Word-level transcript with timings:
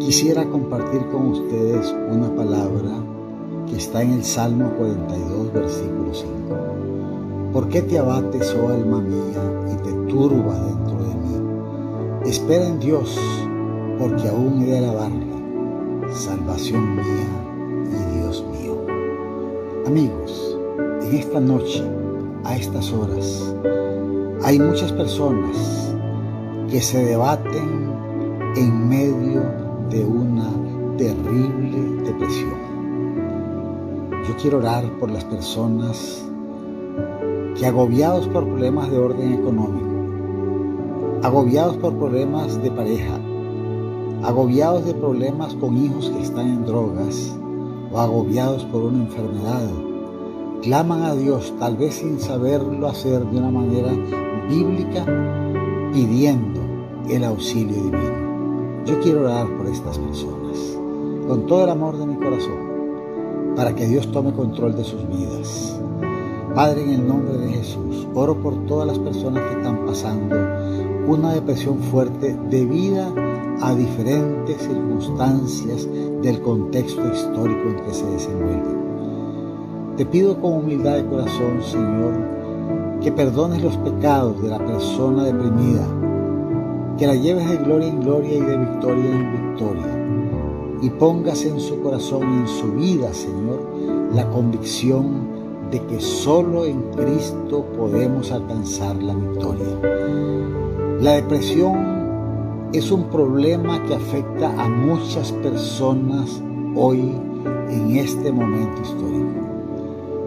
Quisiera 0.00 0.44
compartir 0.48 1.06
con 1.08 1.32
ustedes 1.32 1.94
una 2.08 2.32
palabra 2.34 2.90
que 3.68 3.76
está 3.76 4.00
en 4.00 4.12
el 4.12 4.24
Salmo 4.24 4.70
42, 4.78 5.52
versículo 5.52 6.14
5. 6.14 7.52
¿Por 7.52 7.68
qué 7.68 7.82
te 7.82 7.98
abates, 7.98 8.54
oh 8.54 8.68
alma 8.68 9.00
mía, 9.00 9.42
y 9.72 9.76
te 9.82 9.92
turba 10.10 10.54
dentro 10.60 10.98
de 11.02 11.14
mí? 11.14 12.30
Espera 12.30 12.68
en 12.68 12.78
Dios, 12.78 13.18
porque 13.98 14.28
aún 14.28 14.62
he 14.62 14.66
de 14.66 14.78
alabarle, 14.78 15.26
salvación 16.14 16.94
mía 16.94 17.28
y 17.84 18.18
Dios 18.18 18.44
mío. 18.52 18.76
Amigos, 19.84 20.58
en 21.02 21.16
esta 21.16 21.40
noche, 21.40 21.82
a 22.44 22.56
estas 22.56 22.92
horas, 22.92 23.52
hay 24.44 24.60
muchas 24.60 24.92
personas 24.92 25.92
que 26.70 26.80
se 26.80 27.04
debaten 27.04 27.92
en 28.56 28.88
medio 28.88 29.67
de 29.90 30.04
una 30.04 30.50
terrible 30.96 32.02
depresión. 32.04 32.68
Yo 34.26 34.36
quiero 34.40 34.58
orar 34.58 34.84
por 34.98 35.10
las 35.10 35.24
personas 35.24 36.24
que 37.58 37.66
agobiados 37.66 38.28
por 38.28 38.44
problemas 38.44 38.90
de 38.90 38.98
orden 38.98 39.32
económico, 39.32 39.88
agobiados 41.22 41.76
por 41.78 41.94
problemas 41.94 42.62
de 42.62 42.70
pareja, 42.70 43.18
agobiados 44.22 44.84
de 44.84 44.94
problemas 44.94 45.54
con 45.54 45.76
hijos 45.76 46.10
que 46.10 46.22
están 46.22 46.46
en 46.48 46.66
drogas 46.66 47.34
o 47.90 47.98
agobiados 47.98 48.64
por 48.66 48.82
una 48.82 49.04
enfermedad, 49.04 49.70
claman 50.62 51.02
a 51.02 51.14
Dios, 51.14 51.54
tal 51.58 51.76
vez 51.76 51.94
sin 51.94 52.20
saberlo 52.20 52.88
hacer 52.88 53.24
de 53.24 53.38
una 53.38 53.50
manera 53.50 53.92
bíblica, 54.48 55.04
pidiendo 55.92 56.60
el 57.08 57.24
auxilio 57.24 57.74
divino. 57.74 58.27
Yo 58.88 58.98
quiero 59.00 59.20
orar 59.20 59.46
por 59.58 59.66
estas 59.66 59.98
personas 59.98 60.78
con 61.28 61.44
todo 61.46 61.64
el 61.64 61.70
amor 61.70 61.98
de 61.98 62.06
mi 62.06 62.16
corazón 62.16 63.54
para 63.54 63.74
que 63.74 63.86
Dios 63.86 64.10
tome 64.12 64.32
control 64.32 64.74
de 64.76 64.82
sus 64.82 65.06
vidas. 65.10 65.78
Padre, 66.54 66.84
en 66.84 66.90
el 66.92 67.06
nombre 67.06 67.36
de 67.36 67.50
Jesús, 67.50 68.08
oro 68.14 68.34
por 68.40 68.54
todas 68.64 68.86
las 68.86 68.98
personas 68.98 69.42
que 69.42 69.58
están 69.58 69.84
pasando 69.84 70.36
una 71.06 71.34
depresión 71.34 71.80
fuerte 71.80 72.34
debida 72.48 73.12
a 73.60 73.74
diferentes 73.74 74.56
circunstancias 74.62 75.86
del 76.22 76.40
contexto 76.40 77.12
histórico 77.12 77.68
en 77.68 77.84
que 77.84 77.92
se 77.92 78.06
desenvuelven. 78.06 78.78
Te 79.98 80.06
pido 80.06 80.40
con 80.40 80.54
humildad 80.54 80.94
de 80.94 81.04
corazón, 81.04 81.62
Señor, 81.62 82.14
que 83.02 83.12
perdones 83.12 83.62
los 83.62 83.76
pecados 83.76 84.40
de 84.40 84.48
la 84.48 84.64
persona 84.64 85.24
deprimida, 85.24 85.86
que 86.98 87.06
la 87.06 87.14
lleves 87.14 87.48
de 87.48 87.56
gloria 87.58 87.88
en 87.88 88.00
gloria 88.00 88.36
y 88.36 88.40
de 88.40 88.56
victoria 88.58 89.10
en 89.10 89.32
victoria, 89.32 90.78
y 90.82 90.90
pongas 90.90 91.44
en 91.44 91.60
su 91.60 91.80
corazón 91.80 92.22
y 92.22 92.36
en 92.38 92.48
su 92.48 92.72
vida, 92.72 93.12
Señor, 93.12 93.60
la 94.14 94.28
convicción 94.30 95.28
de 95.70 95.80
que 95.86 96.00
solo 96.00 96.64
en 96.64 96.82
Cristo 96.92 97.64
podemos 97.76 98.32
alcanzar 98.32 98.96
la 99.02 99.14
victoria. 99.14 99.78
La 101.00 101.12
depresión 101.12 102.68
es 102.72 102.90
un 102.90 103.04
problema 103.04 103.82
que 103.84 103.94
afecta 103.94 104.50
a 104.62 104.68
muchas 104.68 105.32
personas 105.32 106.42
hoy 106.74 107.12
en 107.70 107.96
este 107.96 108.32
momento 108.32 108.82
histórico 108.82 109.48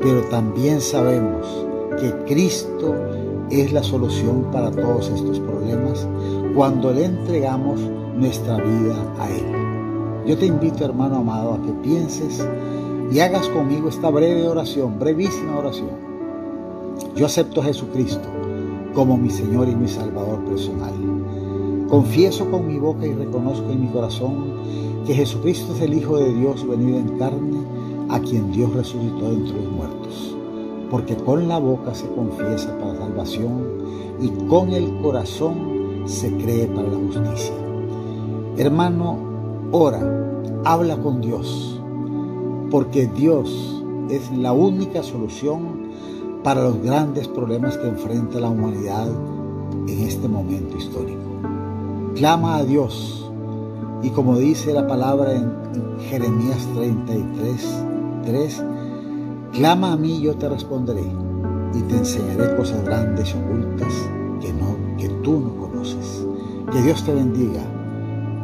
pero 0.00 0.20
también 0.30 0.80
sabemos 0.80 1.66
que 2.00 2.12
Cristo 2.26 2.94
es 3.50 3.72
la 3.72 3.82
solución 3.82 4.46
para 4.52 4.70
todos 4.70 5.08
estos 5.08 5.40
problemas 5.40 6.06
cuando 6.54 6.92
le 6.92 7.06
entregamos 7.06 7.80
nuestra 8.16 8.56
vida 8.56 8.96
a 9.18 9.30
Él. 9.30 10.26
Yo 10.26 10.36
te 10.36 10.46
invito, 10.46 10.84
hermano 10.84 11.16
amado, 11.16 11.54
a 11.54 11.62
que 11.62 11.72
pienses 11.82 12.46
y 13.10 13.20
hagas 13.20 13.48
conmigo 13.48 13.88
esta 13.88 14.10
breve 14.10 14.46
oración, 14.46 14.98
brevísima 14.98 15.56
oración. 15.56 15.90
Yo 17.16 17.26
acepto 17.26 17.60
a 17.60 17.64
Jesucristo 17.64 18.28
como 18.92 19.16
mi 19.16 19.30
Señor 19.30 19.68
y 19.68 19.76
mi 19.76 19.88
Salvador 19.88 20.44
personal. 20.44 20.92
Confieso 21.88 22.50
con 22.50 22.66
mi 22.66 22.78
boca 22.78 23.06
y 23.06 23.14
reconozco 23.14 23.70
en 23.70 23.80
mi 23.80 23.88
corazón 23.88 24.58
que 25.06 25.14
Jesucristo 25.14 25.72
es 25.74 25.80
el 25.80 25.94
Hijo 25.94 26.18
de 26.18 26.34
Dios 26.34 26.68
venido 26.68 26.98
en 26.98 27.18
carne 27.18 27.60
a 28.10 28.20
quien 28.20 28.52
Dios 28.52 28.74
resucitó 28.74 29.32
entre 29.32 29.54
los 29.54 29.72
muertos. 29.72 30.37
Porque 30.90 31.16
con 31.16 31.48
la 31.48 31.58
boca 31.58 31.94
se 31.94 32.08
confiesa 32.08 32.76
para 32.78 32.96
salvación 32.96 33.64
y 34.20 34.28
con 34.48 34.70
el 34.70 35.00
corazón 35.02 36.02
se 36.06 36.32
cree 36.36 36.66
para 36.66 36.88
la 36.88 36.96
justicia. 36.96 37.54
Hermano, 38.56 39.18
ora, 39.70 40.00
habla 40.64 40.96
con 40.96 41.20
Dios, 41.20 41.80
porque 42.70 43.06
Dios 43.06 43.84
es 44.10 44.30
la 44.32 44.52
única 44.52 45.02
solución 45.02 45.88
para 46.42 46.62
los 46.62 46.82
grandes 46.82 47.28
problemas 47.28 47.76
que 47.76 47.88
enfrenta 47.88 48.40
la 48.40 48.48
humanidad 48.48 49.08
en 49.86 50.00
este 50.00 50.28
momento 50.28 50.76
histórico. 50.76 51.20
Clama 52.14 52.56
a 52.56 52.64
Dios 52.64 53.30
y 54.02 54.10
como 54.10 54.38
dice 54.38 54.72
la 54.72 54.86
palabra 54.86 55.34
en 55.34 55.52
Jeremías 56.08 56.66
33, 56.74 58.64
clama 59.52 59.92
a 59.92 59.96
mí 59.96 60.20
yo 60.20 60.34
te 60.36 60.48
responderé 60.48 61.04
y 61.74 61.82
te 61.82 61.96
enseñaré 61.96 62.56
cosas 62.56 62.84
grandes 62.84 63.34
y 63.34 63.38
ocultas 63.38 63.92
que, 64.40 64.52
no, 64.52 64.76
que 64.96 65.08
tú 65.22 65.40
no 65.40 65.56
conoces. 65.56 66.26
Que 66.72 66.82
Dios 66.82 67.04
te 67.04 67.14
bendiga 67.14 67.62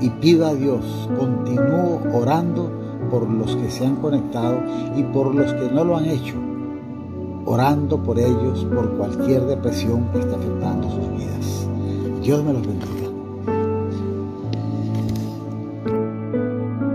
y 0.00 0.10
pida 0.10 0.48
a 0.48 0.54
Dios, 0.54 1.08
continúo 1.18 2.00
orando 2.12 2.70
por 3.10 3.28
los 3.28 3.54
que 3.56 3.70
se 3.70 3.86
han 3.86 3.96
conectado 3.96 4.58
y 4.96 5.02
por 5.04 5.34
los 5.34 5.52
que 5.52 5.70
no 5.70 5.84
lo 5.84 5.96
han 5.96 6.06
hecho, 6.06 6.34
orando 7.44 8.02
por 8.02 8.18
ellos 8.18 8.66
por 8.74 8.90
cualquier 8.96 9.46
depresión 9.46 10.08
que 10.12 10.20
esté 10.20 10.34
afectando 10.34 10.90
sus 10.90 11.10
vidas. 11.16 11.68
Dios 12.22 12.42
me 12.42 12.52
los 12.52 12.66
bendiga. 12.66 13.03